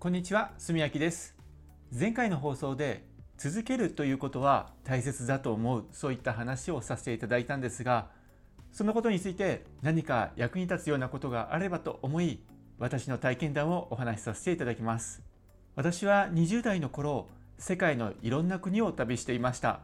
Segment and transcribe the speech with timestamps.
[0.00, 1.34] こんにちは、すみやきです。
[1.92, 3.02] 前回の放送で
[3.36, 8.06] 続けるということは大切だと思うそういった話をさせていただいたんですが
[8.70, 12.38] そのことについて何か役に立つようなことがあればと思い
[12.78, 15.20] 私の体験談をお話しさせていただきます。
[15.74, 17.26] 私は20代の頃
[17.58, 19.80] 世界のいろんな国を旅していました。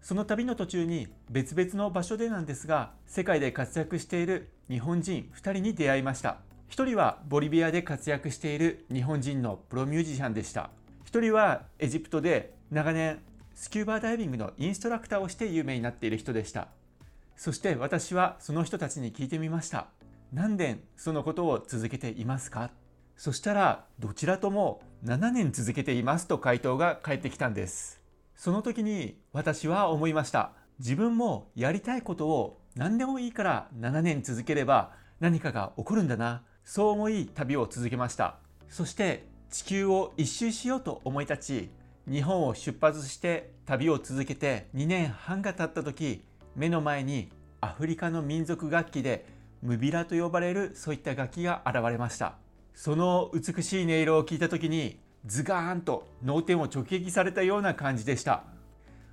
[0.00, 6.38] その旅の途中に別々の場所でなんですが世界で活躍している日本人2人に出会いました。
[6.70, 10.70] 1人はボリビアで活躍している日本人のプロミュージシャンでした。
[11.10, 13.18] 1人はエジプトで長年
[13.56, 16.68] スキューバーダイビングのインストラクターをして有名になっている人でした。
[17.36, 19.88] そして私はその人たちに聞いてみました。
[20.32, 22.70] 何年そのことを続けていますか？
[23.16, 28.00] そしたらどちらとも7年続けていますと回答が返ってきたんです。
[28.36, 30.52] その時に私は思いました。
[30.78, 36.42] 自分もやりたいことを何でもいいから7年続ければ何かが起こるんだな。
[36.64, 38.36] そう思い旅を続けました。
[38.68, 41.70] そして地球を一周しようと思い立ち
[42.10, 46.22] 日本を出発して旅を続けて2年半が経った時
[46.54, 47.30] 目の前に
[47.60, 49.26] アフリカの民族楽器で
[49.62, 52.36] ムビラと呼ばれるそういった楽器が現れました。
[52.74, 58.44] その美しい音色を聞いた時にズガーンと脳天を直撃されたような感じでした。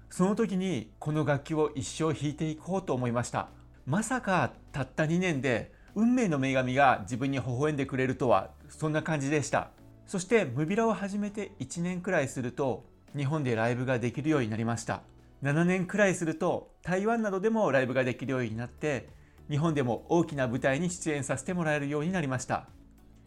[0.10, 3.50] その時にこの楽器を一生弾いていこうと思いました。
[3.86, 9.72] まさかたった2年で運命の女神が自分に微笑んでくれるとはそんな感じでした。
[10.06, 15.02] そしてムビラを始めて1年くらいすると日本でライブができるようになりました。
[15.42, 19.10] 7年くらいすると台湾などでもライブができるようになって
[19.50, 22.68] 日本でも大きな舞台に出演させてもらえるようになりました。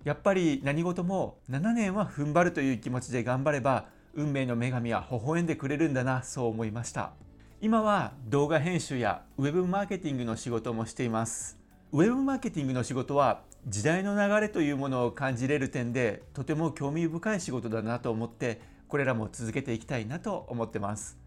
[0.04, 7.14] やっぱり何事も7年は踏ん張るという気持ちで頑張れば運命の女神は微笑んでくれるんだなそう思いました。
[7.60, 11.59] 今は動画編集やウェブマーケティングの仕事もしています。
[11.92, 21.18] ウェブマーケティングの仕事は時代の流れというものを感じれる点でとても興味深い仕事だなと思ってこれらも続けていきたいなと思ってます。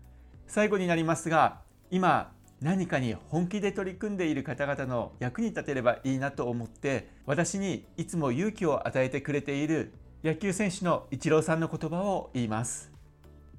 [0.48, 1.60] 最後になりますが
[1.92, 2.32] 今
[2.62, 9.92] 何かに本気で取り組んでいる方々の役に立てればいいなと思って私にいつも勇気を与えてくれている
[10.24, 12.90] 野球選手のイチローさんの言葉を言います。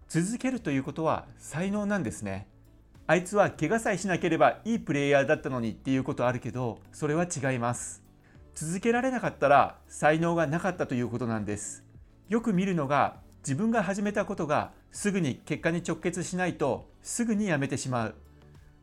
[0.09, 2.49] 続けるということは才能なんですね。
[3.07, 8.03] あいつは怪我さえしなければいいプレイヤーだったのにっていうことあるけどそれは違います。
[8.55, 11.85] 続けられなかったら才能がなかったということなんです。
[12.31, 18.15] よく見るのが自分が始めたことがすぐに結果に直結しないとすぐにやめてしまう。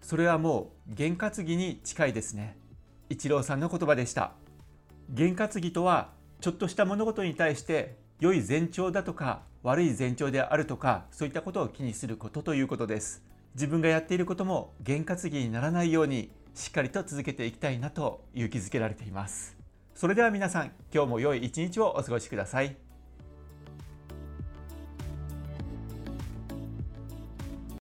[0.02, 2.56] それはもう験担ぎに近いですね。
[3.09, 4.34] 一郎さんの言葉でした。
[5.09, 6.12] 験担ぎとは
[6.42, 13.24] ちょっとした物事に対して良い前兆だとか悪い前兆であるとかそういったことを気にすることということです。
[13.54, 19.58] 自分がやっていることも験担ぎにならないようにしっかりと続けていきたいなと勇気づけられています。
[19.94, 22.91] それでは皆さん今日も良い一日をお過ごしください。